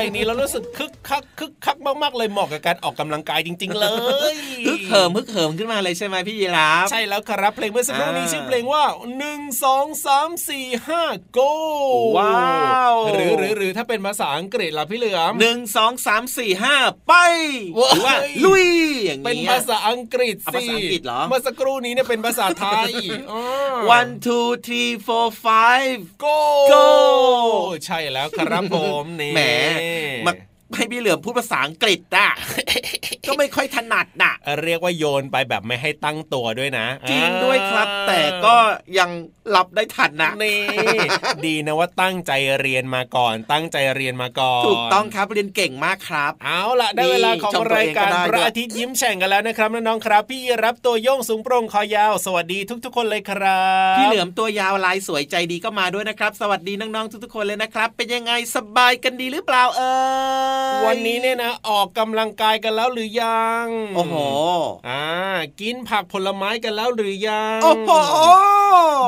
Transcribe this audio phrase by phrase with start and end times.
[0.00, 3.86] เพลงนี้แล้วรู้สึกคึกคักคึกคักมากๆเลยเหมาะกับการออกกำลังกายจริง ๆ เล
[4.32, 4.34] ย
[4.66, 8.84] ฮึกเหิมฮึกเหิมขึ้นมาเลยใช่ไหมพี่ยีราฟใช่แล้วครับเพลงเมื่อสักครู่นี้อ่าชื่อเพลงว่า
[9.24, 11.52] 1 2 3 4 5 go
[12.18, 16.74] ว้าวหรือหรือหรือถ้าเป็นภาษาอังกฤษล่ะพี่เหลือมหนึ่งสองสามสี่ห้า
[17.08, 17.14] ไป
[17.78, 18.66] ว้ายหรือว่าลุย
[19.06, 22.90] อย่างเป็นงี้ยภาษาอังกฤษอะสิภาษาอังกฤษเหรอเมื่อสักครู่นี้เนี่ยเป็นภาษาไทย
[23.32, 23.40] อ๋อ
[23.98, 26.38] one two three four five go
[26.74, 26.86] go
[27.84, 29.40] ใช่แล้วครับผมนี่แหม
[30.26, 30.32] มา
[30.76, 32.28] ให้พี่เหลือมพูดภาษาอังกฤษอะ
[33.26, 34.32] ก็ไม่ค่อยถนัดน่ะ
[34.64, 38.56] เรียกว่าโยนไปแบบไม่ให้ตั้งตัวด้วยนะ จริงด้วยครับ แต่ก็
[38.98, 39.10] ยัง
[39.54, 40.58] รับได้ทันนะนี่
[41.46, 53.62] ดีนะว่าตั้งใจเรียนมาก่อน ตั้งใจเรียนมาก่อนถูกต้องครับเรียนเก่งมากครับ เอาล่ะได้เวลาของชมตัวรายเองก็การได้พระด้วยอาทิตย์ยิ้มแฉ่งกันแล้วนะครับน้องๆครับ พี่รับตัวโยงสูงโปร่งคอยาว สวัสดีทุก ๆ คนเลยครั
[53.92, 59.90] บ พี่เหลือมตัวยาวลายสวยใจดีก็มาด้วยนะครับ สวัสดีน้องๆทุกๆคนเลยนะครับ เป็นยังไงสบายกันดีหรือเปล่าเอ่
[60.58, 63.66] ยวันนี้เนี่ยนะออกกำลังกายกันแล้วหรือยัง
[63.96, 64.14] โอ้โห
[64.88, 65.04] อ่า
[65.60, 67.90] กินผักผลไม้กันแล้วหรือยังโอ้โห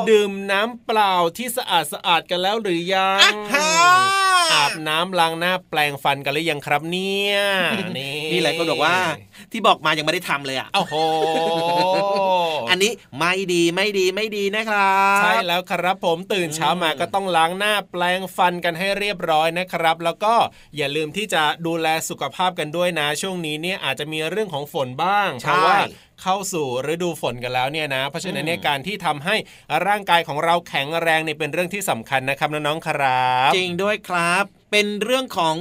[0.09, 3.71] ดื่มน้ำเปล่าที่สะอาดสะอาดกันแล้วหรือยังอะฮะ
[4.53, 7.37] อาบน้ำล้างหน้าแปลงฟันกันหรือยังครับเนี่ย
[7.97, 8.97] นี่นี่หลายคนบอกว่า
[9.51, 10.93] ที่บอกมายังไม่ได้ทำเลยอะโอ้โห
[12.69, 20.33] อันนี้ไม่ดีไม่ดีไม่ดีนะครับใช่แล้วครับผมตื่นเช้ามาก็ต้องล้างหน้าแปลงฟันกันให้เรียบร้อยนะครับ แล้วก็
[20.77, 25.77] อย่าลืมที่จะดูแลสุขภาพกันด้วยนะ ช่วงนี้เนี่ยอาจจะมีเรื่องของฝนบ้างเพใช่ราะว่า
[26.21, 29.35] เข้าสู่ฤดูฝนกันแล้วเนี่ยนะ เพราะฉะนั้นเนี่ยการที่ทำให้
[29.87, 35.55] ร่างกายของเราแข็งแรงเนี่ยเป็นเรื่องที่สำคัญนะครับน้องๆครับ จริงด้วยครับ เป็นเรื่องของ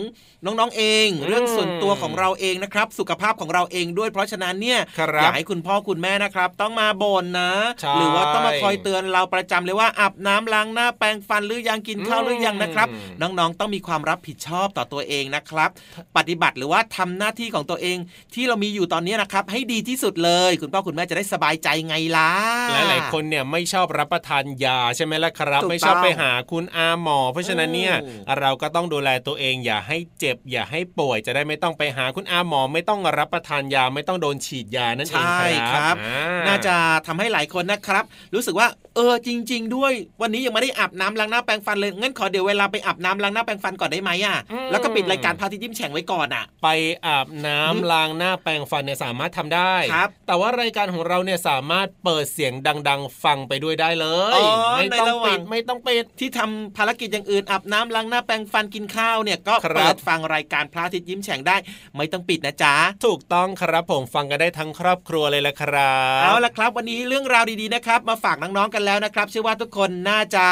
[0.47, 12.97] น้องๆเองอืมเรื่องส่วนตัวของเราเองนะครับ สุขภาพของเราเองด้วย เพราะฉะนั้นเนี่ยครับอยากให้คุณพ่อคุณแม่นะครับ ต้องมาบ่นนะใช่หรือว่าต้องมาคอยเตือนเราประจำเลยว่าอาบน้ำล้างหน้าแปรงฟันหรือยังกินข้าวหรือยังนะครับอื
[13.29, 15.71] มน้องๆต้องมีความรับผิดชอบต่อตัวเองนะครับ
[16.17, 17.99] ปฏิบัติหรือว่าทำหน้าที่ของตัวเอง
[18.35, 22.31] ที่เรามีอยู่ตอนนี้นะครับ ให้ดีที่สุดเลย คุณพ่อคุณแม่จะได้สบายใจไงล่ะ
[22.73, 36.75] หลายๆคนเนี่ยไม่ชอบรับประทานยาใช่ไหมล่ะครับถูกต้องไม่ชอบไปหาคุณอาหมอ เพราะฉะนั้นเนี่ยอืมเราก็ต้องดูแลตัวเอง อย่าให้เจ็บ อย่าให้ป่วย จะได้ไม่ต้องไปหาคุณอาหมอ ไม่ต้องรับประทานยาไม่ต้องโดนฉีดยานั่นเองใช่คครัรับบอ่าน่าจะ
[37.07, 38.05] ทำให้หลายคนนะครับ
[38.35, 44.39] รู้สึกว่า เออจริง ๆ ด้วย วันนี้ยังไม่ได้อาบน้ำล้างหน้าแปรงฟันเลยงั้นขอเดี๋ยวเวลาไปอาบน้ำล้างหน้าแปรงฟันก่อนได้ไหมอะ
[44.71, 46.69] แล้วก็ปิดรายการพาทิตย์ยิ้มแฉ่งไว้ก่อนอะ ไป
[47.07, 52.53] อาบน้ำล้างหน้าแปรงฟันเนี่ยสามารถทำได้ครับแต่ว่ารายการของเราเนี่ยสามารถเปิดเสียง
[52.89, 54.47] ดัง ๆ ฟังไปด้วยได้เลยอ๋อ
[54.79, 61.57] ไม่ต้องในระหปิว่างดไม่ต้องปิดที่ทำภารกิจอย่างอื่นอาบน้ำล้างหน้าแปรงฟันกินข้าวเนี่ยก็ครับเปิดฟังรายการพระอาทิตย์ยิ้มแฉ่งได้
[61.97, 62.75] ไม่ต้องปิดนะจ๊ะ
[63.07, 70.45] ถูกต้องครับผมฟังกันได้ทั้งครอบครัวเลยละครับเอาละครับ วันนี้เรื่องราวดีๆนะครับ มาฝากน้องๆกันแล้วนะครับเชื่อว่าทุกคนน่าจะ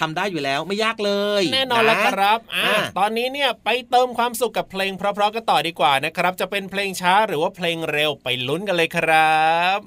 [0.00, 9.38] ทำได้อยู่แล้วไม่ยากเลย แน่นอนแล้วครับอ่าอ่าตอนนี้เนี่ยไปเติมความสุขกับเพลงเพราะๆกันต่อดีกว่านะครับ จะเป็นเพลงช้าหรือว่าเพลงเร็วไปลุ้นกันเลยครั
[9.76, 9.78] บ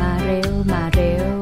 [0.00, 1.33] มาเร็วมาเร็ว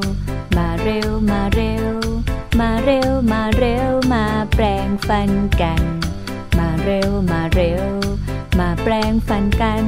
[5.07, 5.31] ฟัน
[5.61, 5.81] กัน
[6.57, 7.87] มาเร็วมาเร็ว
[8.59, 9.85] มาแปลงฟันกัน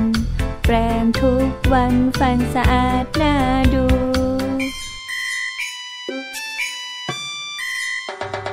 [0.65, 3.34] แปลงทุกวันฟันสะอาดน่า
[3.74, 3.86] ดู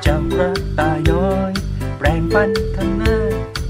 [0.05, 1.53] จ้ากระตาย้อย
[1.99, 3.17] แปรงฟันข้างหน้า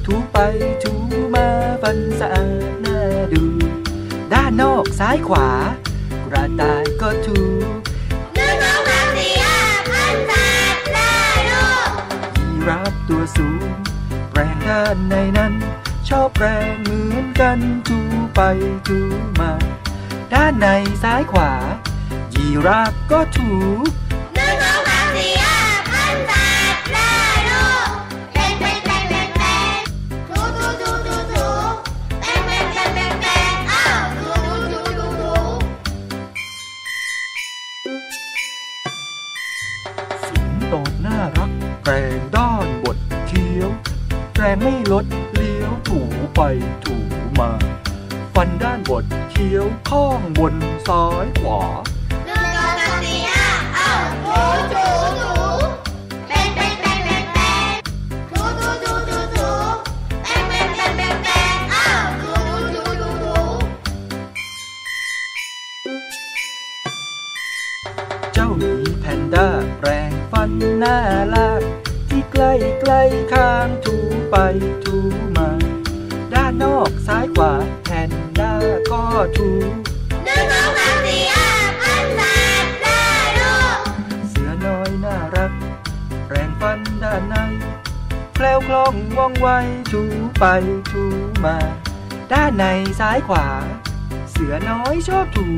[0.04, 0.38] ถูไป
[0.82, 0.92] ถู
[1.34, 1.48] มา
[1.82, 2.98] ฟันสะอาดน่า
[3.32, 3.44] ดู
[4.32, 5.48] ด้านนอกซ้ายขวา
[6.26, 7.38] กระต่ายก็ถู
[12.68, 13.70] รับตัวสูง
[14.30, 15.54] แปรงด้านในนั้น
[16.08, 17.98] ชอบแปรงเหมือนกันถู
[18.34, 18.40] ไป
[18.88, 18.98] ถู
[19.40, 19.52] มา
[20.32, 20.68] ด้านใน
[21.02, 21.52] ซ้ายขวา
[22.34, 23.52] ยีราฟก็ถู
[23.88, 23.90] ก
[49.52, 50.54] ลี้ยวข้องบน
[50.88, 51.62] ซ้ายขวา
[79.38, 79.50] ถู
[80.24, 81.50] หนึ่งสองสามสี่ห้า
[81.82, 82.22] พันแป
[82.62, 83.04] ดได้
[83.40, 83.78] ลูก
[84.30, 85.52] เสือน้อยน่ารัก
[86.26, 87.36] แปรงฟันด้านใน
[88.34, 89.48] แคล้วคล่องว่องไว
[89.92, 90.02] ถู
[90.38, 90.44] ไป
[90.90, 91.04] ถู
[91.44, 91.56] มา
[92.32, 92.64] ด้านใน
[93.00, 93.46] ซ้ายขวา
[94.30, 95.48] เสือน้อยชอบถู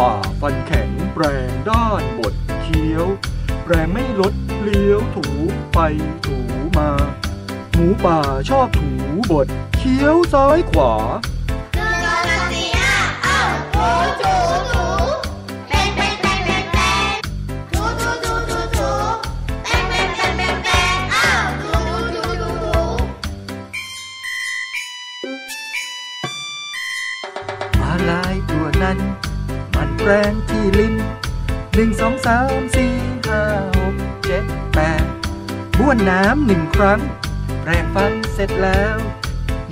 [0.00, 3.06] ป่าฟันแข็งแปรงด้านบดเคี้ยว
[3.64, 5.26] แปรงไม่ลดเลี้ยวถู
[5.74, 5.78] ไป
[6.26, 6.36] ถู
[6.78, 6.90] มา
[7.72, 8.18] หมูป่า
[8.50, 8.90] ชอบถู
[9.32, 10.92] บดเคี้ยวซ้ายขวา
[30.12, 30.94] แรงที่ลิ้น
[31.74, 32.94] หนึ่งสองสามสี่
[33.26, 33.42] ห้า
[33.76, 35.04] หกเจ็ดแปด
[35.78, 37.00] บ้วนน้ำหนึ่งครั้ง
[37.62, 38.96] แปรงฟันเสร็จแล้ว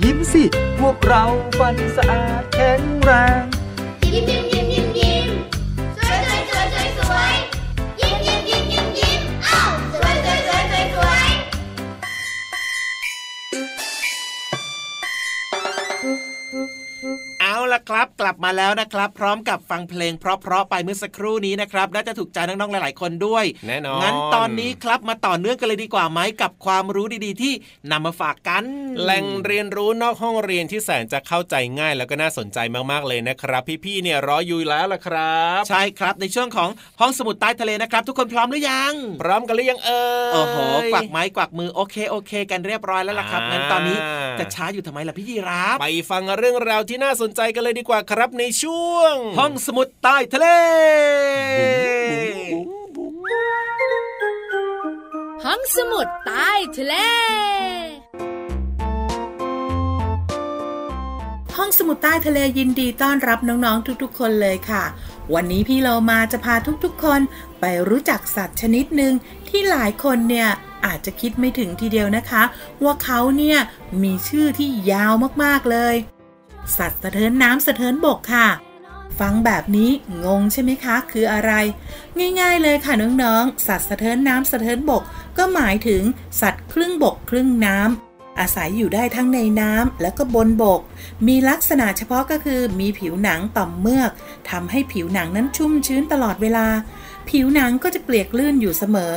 [0.03, 0.43] ยิ้มสิ
[0.79, 1.23] พวกเรา
[1.59, 3.43] ฟันสะอาดแข็งแรง
[4.13, 4.58] ยิ้มยิ้มยิ้ม
[17.59, 27.53] เอาละครับกลับมาแล้วนะครับ พร้อมกับฟังเพลงเพราะๆไปเมื่อสักครู่นี้นะครับน่าจะถูกใจน้องๆหลาย ๆ คนด้วยแน่นอนงั้นตอนนี้ครับมาต่อเนื่องกันเลยดีกว่าไหมกับความรู้ดีๆ ที่
[27.91, 28.63] นำมาฝากกัน
[29.03, 32.57] แหล่งเรียนรู้นอกห้องเรียนที่แสนจะเข้าใจง่ายแล้วก็น่าสนใจ
[32.91, 40.57] มากๆเลยนะครับ พี่ๆเนี่ยรออยู่แล้วล่ะครับ ใช่ครับในช่วงของห้องสมุดใต้ทะเลนะครับ ทุกคนพร้อมหรือยัง พร้อมกันหรือยังเอ่ยโอ้โห
[40.93, 43.97] กวักไม้กวักมือโอเคโอเค กันเรียบร้อยแล้วล่ะครับอ่างั้งั้นตอนนี้
[44.39, 50.47] จะช้าอยู่ทำไมล่ะพี่ยีรับไปฟังเรื่องราวที่น่าสนใจกันเลยดีกว่าครับในช่วง ห้องสมุดใต้ทะเล
[55.45, 56.95] ห้องสมุดใต้ทะเล
[61.57, 64.83] ห้องสมุดใต้ทะเลยินดีต้อนรับน้องๆทุกๆ คนเลยค่ะ
[65.33, 67.21] วันนี้พี่เรามาจะพาทุกๆ คน
[67.59, 69.13] ไปรู้จักสัตว์ชนิดหนึ่ง
[69.47, 70.49] ที่หลายคนเนี่ย
[70.85, 72.43] อาจจะคิดไม่ถึงทีเดียวนะคะ
[72.83, 73.59] ว่าเขาเนี่ย
[74.03, 75.13] มีชื่อที่ยาว
[75.43, 75.95] มากๆเลย
[76.77, 78.47] สัตว์สะเทินน้ำสะเทินบกค่ะ
[79.19, 79.91] ฟังแบบนี้
[80.25, 81.51] งงใช่ไหมคะ คืออะไร
[82.39, 85.03] ง่ายๆเลยค่ะน้องๆ สัตว์สะเทินน้ำสะเทินบก
[85.37, 86.01] ก็หมายถึง
[86.41, 90.81] สัตว์ครึ่งบกครึ่งน้ำอาศัยอยู่ได้ทั้งในน้ำและก็บนบก
[91.27, 94.11] มีลักษณะเฉพาะก็คือมีผิวหนังต่อมเมือก
[94.49, 96.67] ทำให้ผิวหนังนั้นชุ่มชื้นตลอดเวลา
[97.29, 99.13] ผิวหนังก็จะเปียกลื่นอยู่เสมอ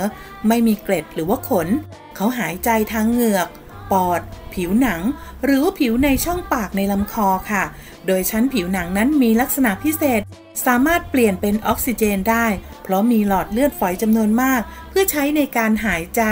[0.48, 1.68] ไม่มีเกล็ดหรือว่าขน
[2.16, 3.48] เขาหายใจทางเหงือก
[3.92, 4.20] ปอด
[4.54, 5.00] ผิวหนัง
[5.44, 7.64] หรือผิวในช่องปากในลำคอค่ะ
[8.06, 10.20] โดยชั้นผิวหนังนั้นมีลักษณะพิเศษ
[10.66, 12.46] สามารถเปลี่ยนเป็นออกซิเจนได้
[12.82, 16.22] เพราะมีหลอดเลือดฝอยจำนวนมาก เพื่อใช้ในการหายใจ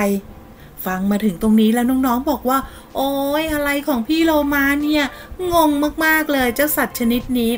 [0.85, 2.59] ฟังมาถึงตรงนี้แล้วน้องๆบอกว่า
[2.97, 3.11] โอ้
[3.43, 5.05] ยอะไรของพี่โลมาเนี่ย
[5.53, 5.71] งง
[6.05, 7.53] มากๆเลยเจ้าสัตว์ชนิดนี้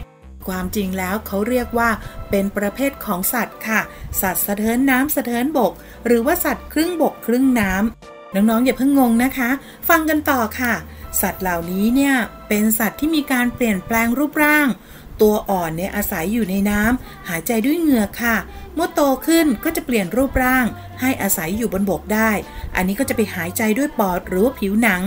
[0.48, 1.90] ความจริงแล้วเขาเรียกว่า
[2.30, 3.80] เป็นประเภทของสัตว์ค่ะ
[4.20, 5.72] สัตว์สะเทินน้ำสะเทินบก
[6.06, 9.50] หรือว่าสัตว์ครึ่งบกครึ่งน้ำ น้องๆอย่าเพิ่งงงนะคะ
[9.88, 10.74] ฟังกันต่อค่ะ
[11.20, 12.14] สัตว์เหล่านี้เนี่ย
[12.48, 14.68] เป็นสัตว์ที่มีการเปลี่ยนแปลงรูปร่าง
[15.22, 18.36] ตัวอ่อนเนี่ยอาศัยอยู่ในน้ำหายใจด้วยเหงื่อค่ะ
[18.74, 20.66] เมื่อโตขึ้นก็จะเปลี่ยนรูปร่าง
[21.00, 22.30] ให้อาศัยอยู่บนบกได้
[22.76, 25.02] อันนี้ก็จะไปหายใจด้วยปอดหรือว่าผิวหนัง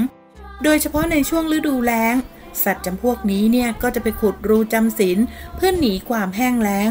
[0.64, 2.16] โดยเฉพาะในช่วงฤดูแล้ง
[2.64, 5.20] สัตว์จำพวกนี้เนี่ยก็จะไปขุดรูจำศีล
[5.56, 6.90] เพื่อหนีความแห้งแล้ง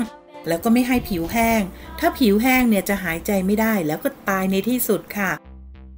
[0.48, 1.60] แล้วก็ไม่ให้ผิวแห้ง
[1.98, 5.30] ถ้าผิวแห้งเนี่ยจะหายใจไม่ได้แล้วก็ตายในที่สุดค่ะ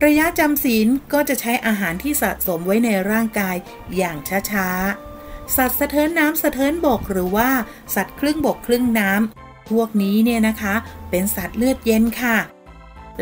[0.05, 3.57] ระยะจำศีลก็จะใช้อาหารที่สะสมไว้ในร่างกาย
[3.97, 4.17] อย่าง
[4.51, 7.51] ช้าๆ สัตว์สะเทินน้ำสะเทินบกหรือว่า
[7.95, 10.75] สัตว์ครึ่งบกครึ่งน้ำพวกนี้เนี่ยนะคะ
[11.11, 12.37] เป็นสัตว์เลือดเย็นค่ะ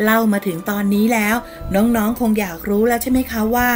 [0.03, 1.35] เล่ามาถึงตอนนี้แล้ว
[1.75, 3.71] น้องๆคงอยากรู้แล้วใช่ไหมคะว่า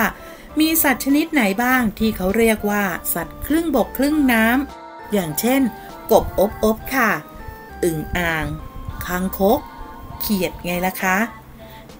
[0.60, 5.62] มีสัตว์ชนิดไหนบ้างที่เขาเรียกว่า สัตว์ครึ่งบกครึ่งน้ำอย่างเช่น
[6.12, 7.10] กบอบอบค่ะ
[7.84, 8.46] อึ่งอ่าง
[9.06, 9.60] คางคก
[10.22, 11.18] เขียดไงล่ะคะ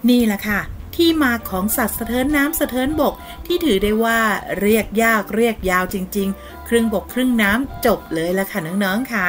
[0.10, 0.60] นี่แหละค่ะ
[1.00, 3.14] ที่มาของสัตว์สะเทินน้ำสะเทินบก
[3.46, 4.20] ที่ถือได้ว่า
[4.62, 9.28] เรียกยากเรียกยาวจริง ๆ ครึ่งบกครึ่งน้ำจบเลยละค่ะน้องๆค่ะ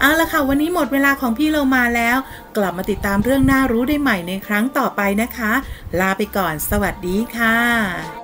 [0.00, 2.16] เอาละค่ะ วันนี้หมดเวลาของพี่เรามาแล้ว
[2.56, 5.52] กลับมาติดตามเรื่องน่ารู้ได้ใหม่ในครั้งต่อไปนะคะ
[6.00, 8.21] ลาไปก่อน สวัสดีค่ะ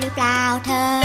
[0.00, 0.99] điều trào thơ.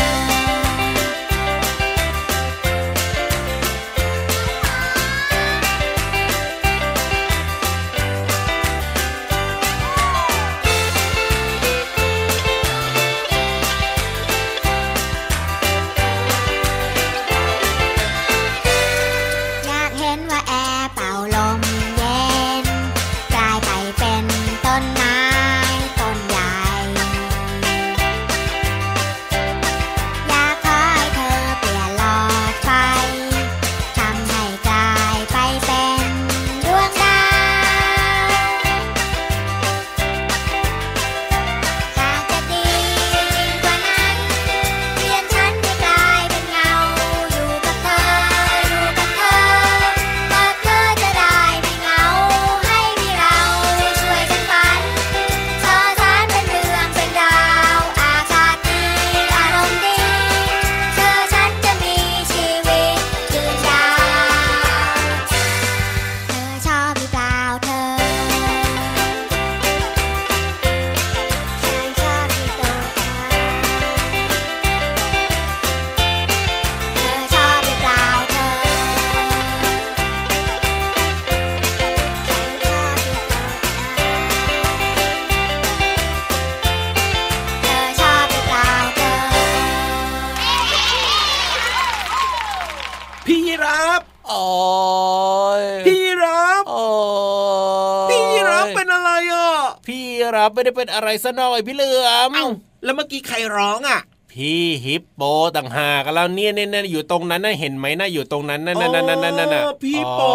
[100.65, 102.47] ไม่ได้เป็นอะไรซะหน่อยพี่เหลือมเอ้า
[102.83, 103.99] แล้วเมื่อกี้ใครร้องอะ
[104.31, 105.21] พี่ฮิปโป
[105.55, 110.31] ต่างหากแล้วเนี่ยเนี่ยเนี่ยอยู่ตรงนั้นน่ะเห็นไหมน่ะอยู่ตรงนั้นนั่นนั่นนั่นนั่นนั่นน่ะอ๋อพี่ฮิปโปอ๋อ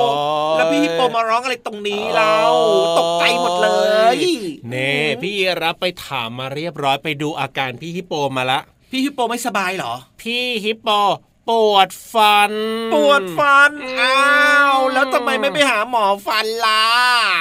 [0.56, 2.34] แล้วพี่ฮิปโปมาร้องอะไรตรงนี้เรา
[2.98, 3.68] ตกใจหมดเล
[4.16, 4.18] ย
[4.70, 8.58] เน่พี่รับไปถามมาเรียบร้อยไปดูอาการพี่ฮิปโปมาละ
[8.90, 10.88] พี่ฮิปโปไม่สบายเหรอ พี่ฮิปโป
[11.48, 12.52] ปวดฟัน
[12.94, 16.84] ปวดฟันอืมอ้าว แล้วทำไมไม่ไปหาหมอฟันล่ะ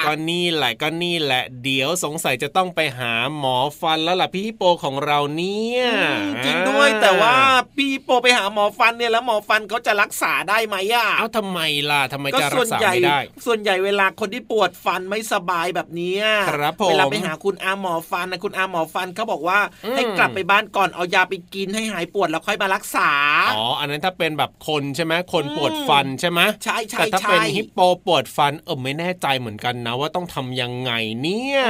[0.04, 7.34] ก็นี่แหละก็นี่แหละ เดี๋ยวสงสัยจะต้องไปหาหมอฟันแล้วล่ะพี่ฮิปโปของเราเนี่ยอืมจริงด้วยแต่ว่า
[7.76, 11.60] พี่ฮิปโปไปหาหมอฟันเนี่ยแล้วหมอฟันเขาจะรักษาได้ไหมอะเอ้าทำไม
[11.90, 23.10] ล่ะทำไมก็จะรัส่วกนษาใหญ่ไม่ได้ ส่วนใหญ่เวลาคนที่ปวดฟันไม่สบายแบบเนี้ยครับผมเวลาไปหาคุณอาหมอฟันนะคุณอาหมอฟันเขาบอกว่าอืมให้กลับไปบ้านก่อนเอายาไปกินให้หายปวดแล้วค่อยมารักษา
[23.54, 31.60] อ๋ออันนั้นถ้าเป็นแบบคนใช่ไหมคนปวดฟันใช่ไหมใช่ใช่แต่ถ้าใช่เป็นฮิปโปปวดฟันเออไม่แน่ใจเหมือนกันนะว่าต้องทำยังไงเนี่ย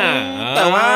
[0.56, 0.86] แต่ว่า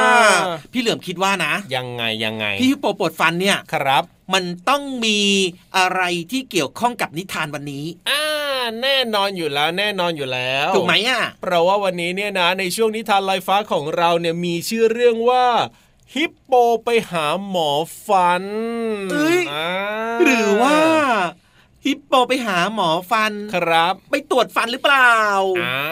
[0.73, 5.21] พี่เหลือมคิดว่านะ ยังไงยังไง พี่ฮิปโปปวดฟันเนี่ยครับ มันต้องมี
[5.77, 8.23] อะไรที่เกี่ยวข้องกับนิทานวันนี้อ่า
[8.83, 15.47] แน่นอนอยู่แล้วแน่นอนอยู่แล้วถูกไหมอะเพราะว่าวันนี้เนี่ยนะในช่วงนิทานลอยฟ้าของเราเนี่ยมีชื่อเรื่องว่า
[16.13, 16.53] ฮิปโป
[16.85, 17.71] ไปหาหมอ
[18.07, 18.45] ฟัน
[19.13, 19.69] เอ้ยา
[20.23, 20.79] หรือว่า
[21.87, 25.15] ฮิปโปไปหาหมอฟันครับ ไปตรวจฟันหรือเปล่า
[25.65, 25.85] อ่า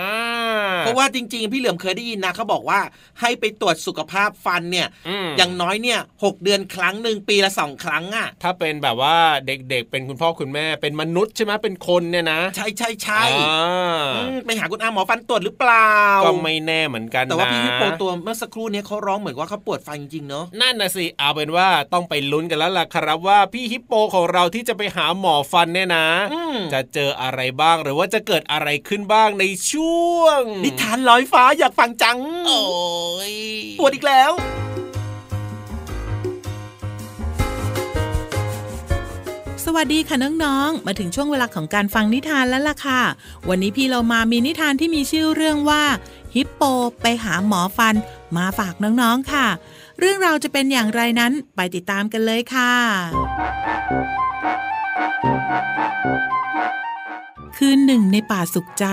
[0.80, 2.80] เพราะว่าจริง ๆ พี่เหลือมเคยได้ยินนะเขาบอกว่า
[3.20, 4.88] ให้ไปตรวจสุขภาพฟันเนี่ย
[5.26, 15.92] มอย่างน้อยเนี่ยหกเดือนครั้งหนึ่งปีละสองครั้งอะ ถ้าเป็นแบบว่าเด็กๆ เป็นคุณพ่อคุณแม่เป็นมนุษย์ใช่ไหมเป็นคนเนี่ยนะ ใช่ใช่ใช่อ่าอืมไปหาคุณอาหมอฟันตรวจหรือเปล่า
[16.24, 32.60] ก็ไม่แน่เหมือนกันนะแต่ว่าพี่ฮิปโปตัวเมื่อสักครู่เนี้เขาร้องเหมือนว่าเขาปวดฟันจริงๆเนาะนั่นนะสิเอาเป็นว่าต้องไปลุ้นกันแล้วล่ะครับว่าพี่ฮิปโปของเราที่จะไปหาหมอฟันเนี่ยนะอืมจะเจออะไรบ้างหรือว่าจะเกิดอะไรขึ้นบ้างในช่วง นิทานลอยฟ้าอยากฟังจัง โอ้
[33.32, 33.34] ย
[33.78, 34.32] ปวดอีกแล้ว
[39.64, 43.02] สวัสดีค่ะน้องๆ มาถึงช่วงเวลาของการฟังนิทานแล้วล่ะค่ะ
[43.48, 45.82] วันนี้พี่เรามามีนิทานที่มีชื่อเรื่องว่า
[46.34, 46.62] ฮิปโป
[47.02, 47.94] ไปหาหมอฟัน
[48.36, 49.46] มาฝากน้องๆ ค่ะ
[49.98, 52.72] เรื่องราวจะเป็นอย่างไรนั้นไปติดตามกันเลยค่ะ
[57.56, 58.86] คืนหนึ่งในป่าสุขใจ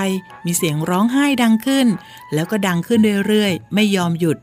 [0.46, 1.88] มีเสียงร้องไห้ดังขึ้น
[2.34, 4.38] แล้วก็ดังขึ้นเรื่อยๆ ไม่ยอมหยุด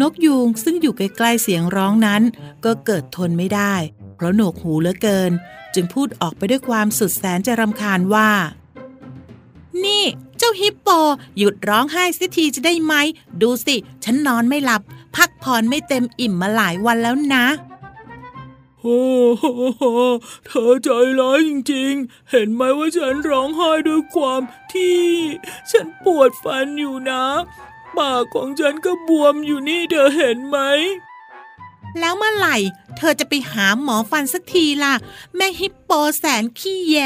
[0.00, 2.22] นกยูงซึ่งอยู่ใกล้ๆเสียงร้องนั้น
[2.64, 3.74] ก็เกิดทนไม่ได้
[4.16, 5.32] เพราะหนวกหูเหลือเกิน
[5.74, 8.30] จึงพูดออกไปด้วยความสุดแสนจะรำคาญว่า
[9.84, 10.04] นี่
[10.38, 10.88] เจ้าฮิปโป
[11.38, 12.94] หยุดร้องไห้สิทีจะได้ไหม
[13.42, 14.82] ดูสิ ฉันนอนไม่หลับ
[15.16, 17.44] พักผ่อนไม่เต็มอิ่มมาหลายวันแล้วนะ
[18.82, 19.02] โอ้
[19.38, 19.44] โห
[20.46, 20.88] เธอใจ
[21.20, 24.40] ร้ายจริงๆ เห็นไหมว่าฉันร้องไห้ด้วยความ
[24.72, 25.02] ที่
[25.70, 27.24] ฉันปวดฟันอยู่นะ
[27.98, 30.58] ปากของฉันก็บวมอยู่นี่เธอเห็นไหม
[32.00, 32.56] แล้วเมื่อไหร่
[32.96, 34.94] เธอจะไปหาหมอฟันสักทีล่ะ
[35.36, 36.98] แม่ฮิปโปแสนขี้แย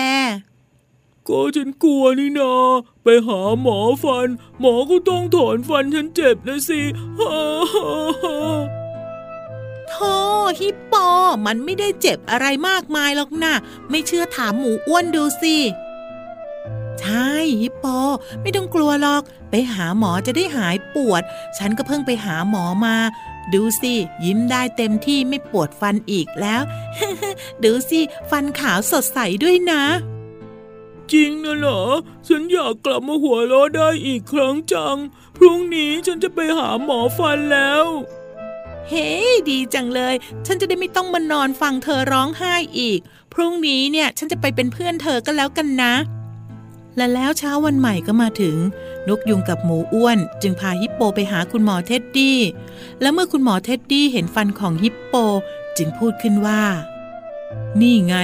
[1.28, 2.54] ก็ฉันกลัวนี่นา
[3.02, 4.28] ไปหาหมอฟัน
[4.60, 6.80] หมอก็ต้องถอนฟันฉันเจ็บนะสิ
[7.18, 7.36] ฮ่า
[7.72, 7.88] ฮ่า
[8.22, 8.85] ฮ่า
[9.90, 10.14] โธ่
[10.60, 10.94] ฮิปโป
[11.46, 13.54] มันไม่ได้เจ็บอะไรมากมายหรอกนะ
[13.90, 15.56] ไม่เชื่อถามหมูอ้วนดูสิ
[17.00, 17.86] ใช่ฮิปโป
[18.42, 21.22] ไม่ต้องกลัวหรอก ไปหาหมอจะได้หายปวด
[21.58, 22.96] ฉันก็เพิ่งไปหาหมอมา
[23.54, 23.94] ดูสิ
[24.24, 26.62] ยิ้มได้เต็มที่ไม่ปวดฟันอีกแล้ว
[27.64, 29.82] ดูสิ ฟันขาวสดใสด้วยนะ
[31.12, 31.82] จริงนะเหรอ
[32.26, 34.96] ฉันอยากกลับมาหัวเราะได้อีกครั้งจัง
[35.36, 37.86] พรุ่งนี้ฉันจะไปหาหมอฟันแล้ว
[38.88, 39.08] เฮ้
[39.50, 40.14] ดีจังเลย
[40.46, 43.00] ฉันจะได้ไม่ต้องมานอนฟังเธอร้องไห้อีก
[43.32, 45.94] พรุ่งนี้เนี่ยฉันจะไปเป็นเพื่อนเธอก็แล้วกันนะ
[46.96, 48.56] และแล้วเช้าวันใหม่ก็มาถึง
[49.08, 52.38] นกยูงกับหมูอ้วน จึงพาฮิปโปไปหาคุณหมอเท็ดดี้
[53.00, 55.14] และเมื่อคุณหมอเท็ดดี้เห็นฟันของฮิปโป
[55.76, 56.62] จึงพูดขึ้นว่า
[57.80, 58.16] นี่ไง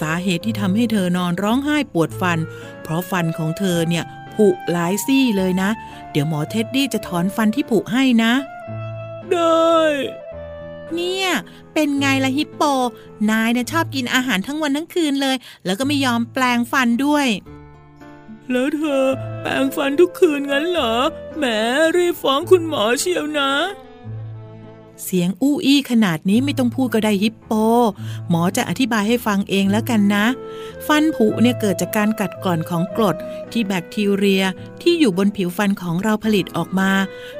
[0.00, 2.38] สาเหตุที่ทำให้เธอนอนร้องไห้ปวดฟัน
[2.82, 5.70] เพราะฟันของเธอเนี่ยผุหลายซี่เลยนะ
[6.10, 8.32] เดี๋ยวหมอเท็ดดี้จะถอนฟันที่ผุให้นะ
[9.30, 9.72] ได้
[10.94, 11.28] เนี่ย
[11.74, 12.62] เป็นไงล่ะฮิปโป
[13.30, 17.26] นายเนี่ยชอบกินอาหารทั้งวันทั้งคืนเลย แล้วก็ไม่ยอมแปลงฟันด้วย
[18.50, 19.04] แล้วเธอ
[19.40, 20.94] แปรงฟันทุกคืนงั้นเหรอ
[21.38, 21.44] แหม
[21.96, 23.50] รีบฟ้องคุณหมอเชียวนะ
[25.04, 27.52] เสียงอู้อี้ขนาดนี้ไม่ต้องพูดก็ได้ฮิปโป
[28.28, 30.26] หมอจะอธิบายให้ฟังเองแล้วกันนะ
[30.86, 33.16] ฟันผุเนี่ยเกิดจากการกัดกร่อนของกรด
[33.52, 34.44] ที่แบคทีเรีย
[34.82, 36.90] ที่อยู่บนผิวฟันของเราผลิตออกมา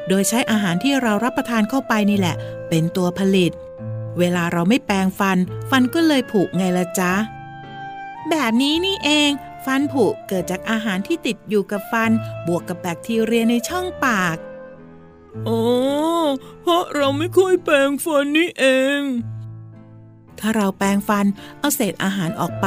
[0.08, 2.36] โดยใช้อาหารที่เรารับประทานเข้าไปนี่แหละ
[2.68, 3.52] เป็นตัวผลิต
[4.18, 5.38] เวลาเราไม่แปรงฟัน
[5.70, 7.12] ฟันก็เลยผุไงละจ๊ะ
[8.30, 9.30] แบบนี้นี่เอง
[9.64, 12.10] ฟันผุเกิดจากอาหารที่ติดอยู่กับฟัน
[12.46, 14.36] บวกกับแบคทีเรียในช่องปาก
[15.48, 15.60] อ๋อ
[16.62, 18.64] เพราะเราไม่ค่อยแปรงฟันนี่เอ
[19.00, 19.02] ง
[20.38, 21.26] ถ้าเราแปรงฟัน
[21.60, 22.66] เอาเศษอาหารออกไป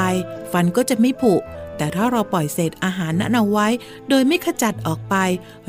[0.52, 1.34] ฟันก็จะไม่ผุ
[1.78, 3.68] แต่ถ้าเราปล่อยเศษอาหารนั้นเอาไว้
[4.10, 5.16] โดยไม่ขจัดออกไป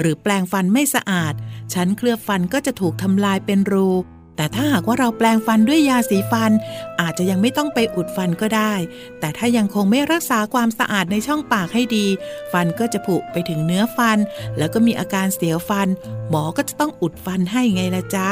[0.00, 1.34] หรือแปรงฟันไม่สะอาด
[1.72, 3.90] ชั้นเคลือบฟันก็จะถูกทำลายเป็นรู
[4.36, 6.52] แต่ถ้าหากว่าเราแปรงฟันด้วยยาสีฟัน
[7.00, 8.74] อาจจะยังไม่ต้องไปอุดฟันก็ได้
[9.20, 12.06] แต่ถ้ายังคงไม่รักษาความสะอาดในช่องปากให้ดี
[12.52, 14.18] ฟันก็จะผุไปถึงเนื้อฟัน
[14.58, 15.88] แล้วก็มีอาการเสียวฟัน
[16.30, 18.28] หมอก็จะต้องอุดฟันให้ไงล่ะจ๊ะ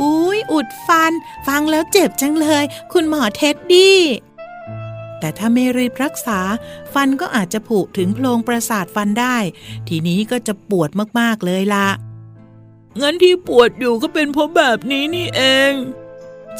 [0.00, 1.12] อุ้ยอุดฟัน
[1.48, 3.98] ฟังแล้วเจ็บจังเลย คุณหมอเท็ดดี้
[5.20, 6.40] แต่ถ้าไม่รีบรักษา
[6.94, 9.36] ฟันก็อาจจะผุถึงโพรงประสาทฟันได้
[9.88, 11.88] ทีนี้ก็จะปวดมากๆเลยล่ะ
[13.00, 15.72] งั้นที่ปวดอยู่ก็เป็นเพราะแบบนี้นี่เอง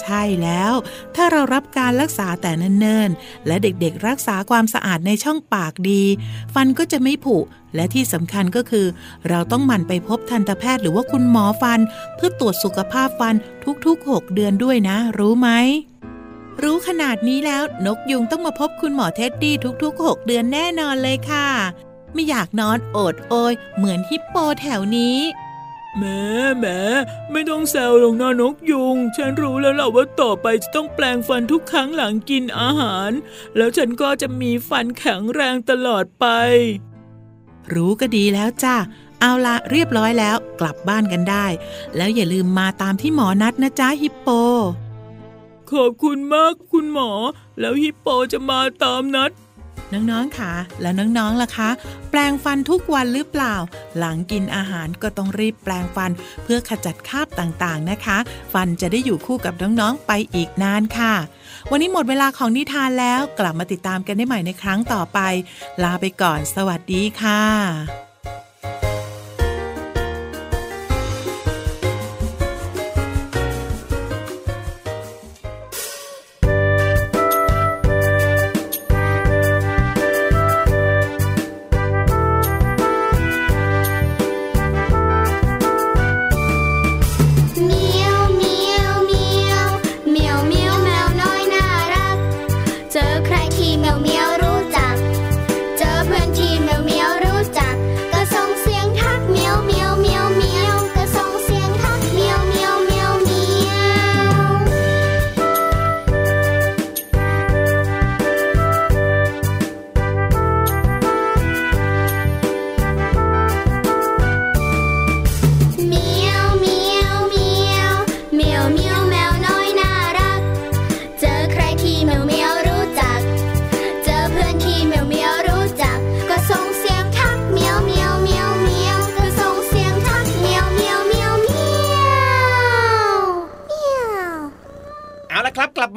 [0.01, 0.73] ใช่แล้ว
[1.17, 6.03] ถ้าเรารับการรักษาแต่เนิ่นๆ และเด็กๆ รักษาความสะอาดในช่องปากดี
[6.55, 7.39] ฟันก็จะไม่ผุ
[7.75, 8.87] และที่สำคัญก็คือ
[9.29, 11.81] เราต้องหมั่นไปพบทันตแพทย์หรือว่าคุณหมอฟัน
[12.17, 13.35] เพื่อตรวจสุขภาพฟัน
[13.87, 15.49] ทุกๆ 6 เดือนด้วยนะ รู้ไหม
[16.63, 21.49] รู้ขนาดนี้แล้วนกยูงต้องมาพบคุณหมอเท็ดดี้ทุก ๆ 6 เดือนแน่นอนเลยค่ะ
[22.13, 25.17] ไม่อยากนอนโอดโอย เหมือนฮิปโปแถวนี้
[25.99, 26.21] แหม่
[26.59, 26.79] แหม่
[27.33, 33.11] ไม่ต้องแซวหรอกนะนกยูง ฉันรู้แล้วล่ะว่าต่อไปจะต้องแปรงฟันทุกครั้งหลังกินอาหาร
[33.57, 36.27] แล้วฉันก็จะมีฟันแข็งแรงตลอดไป
[37.75, 38.77] รู้ก็ดีแล้วจ้ะ
[39.21, 41.47] เอาละเรียบร้อยแล้วกลับบ้านกันได้
[41.97, 44.29] แล้วอย่าลืมมาตามที่หมอนัดนะจ๊ะฮิปโป
[45.73, 47.11] ขอบคุณมากคุณหมอ
[47.61, 49.31] แล้วฮิปโปจะมาตามนัด
[49.93, 51.71] น้องๆค่ะ แล้วน้องๆล่ะคะ
[52.11, 53.55] แปลงฟันทุกวันหรือเปล่า
[53.99, 56.11] หลังกินอาหารก็ต้องรีบแปลงฟัน
[56.45, 58.19] เพื่อขจัดคราบต่างๆนะคะ
[58.53, 61.15] ฟันจะได้อยู่คู่กับน้องๆไปอีกนานค่ะ
[61.71, 65.19] วันนี้หมดเวลาของนิทานแล้วกลับมาติดตามกันได้ใหม่ในครั้งต่อไป
[65.83, 68.04] ลาไปก่อน สวัสดีค่ะ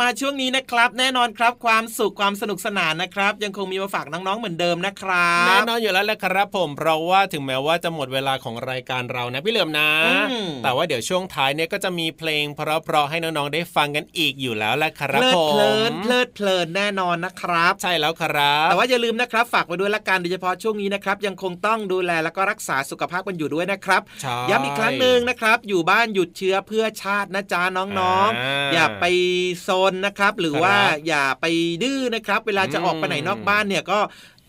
[0.08, 29.06] มาช่วงนี้นะครับ แน่นอนครับความสุขความสนุกสนานนะครับ ยังคงมีมาฝากน้องๆเหมือนเดิมนะครัแน่บนอนอยู่แล้วแหละครับผมเพราะว่าถึงแม้ว่าจะหมดเวลาของรายการเรานะพี่เหลือมนะอืมแต่ว่าเดี๋ยวช่วงท้ายเนี่ยก็จะมีเพลงเพราะๆให้น้องๆได้ฟังกันอีกอยู่แล้วแหละคเพรับลิดผมเพลินเพลิดเพลินแน่นอนนะครับ ใช่แล้วครับ แต่ว่าอย่าลืมนะครับ ฝากไว้ด้วยละกันโดยเฉพาะช่วงนี้นะครับ ยังคงต้องดูแลแล้วก็รักษาสุขภาพกันอยู่ด้วยนะครับใช่ย้ำอีกครั้งหนึ่งนะครับ อยู่บ้านหยุดเชื้อเพื่อชาตินะจ๊ะน้องอ่าๆอย่าไป
[29.62, 31.46] โซนนะครับ หรือว่าครับอย่าไป
[31.84, 34.00] ดื้อนะครับ เวลาจะอืมออกไปไหนนอกบ้านเนี่ยก็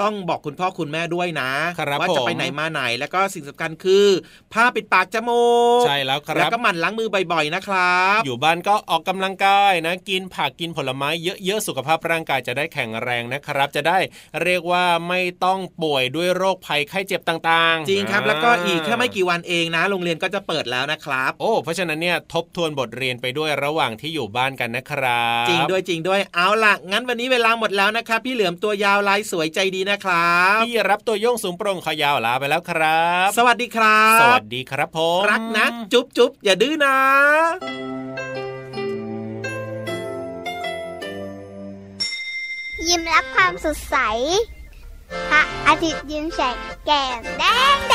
[0.02, 4.06] ต้องบอกคุณพ่อคุณแม่ด้วยนะครับว่าจะไปผมไหนมาไหน แล้วก็สิ่งสำคัญคือ
[4.52, 5.44] ผ้าปิดปากจมู
[5.80, 11.08] กใช่แล้วคแล้วรับก็หมั่นล้างมือบ่อยๆนะครับ อยู่บ้านก็ออกกำลังกายนะ กินผักกินผลไม้
[11.44, 13.98] เยอะๆสุขภาพร่างกายจะได้แข็งแรงนะครับ จะได้
[14.42, 36.96] เรียกว่าไม่ต้องป่วยด้วยโรคภัยไข้เจ็บต่างๆ จริงครับแล้วก็อีกแค่ไม่ากี่วันเองนะ โรงเรียนก็จะเปิดแล้วนะครับ โอ้เพราะฉะนั้นเนี่ยทบทวนบทเรียนไปด้วยระหว่างที่อยู่บ้านกันนะครับ จริงด้วยจริงด้วยเอาล่ะงั้นวันนี้เวลาหมดแล้วนะครับพี่เหลือมตัวยาวลายสวยใจดีนะครับพี่รับตัวโยงสูงโปร่งขอยาวลาไปแล้วครับ สวัสดีครับ สวัสดีครับผมรักนะ จุ๊บจุ๊บอย่าดื้อนะ
[42.88, 43.96] ยิ้มรับความสดใส
[45.31, 47.44] พระอาทิตย์ยิ้มแฉกแก้มแด
[47.77, 47.94] งแด